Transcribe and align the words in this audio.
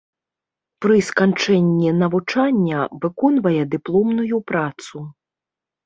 Пры 0.85 0.97
сканчэнні 1.09 1.93
навучання 2.01 2.79
выконвае 3.07 3.61
дыпломную 3.79 4.37
працу. 4.53 4.97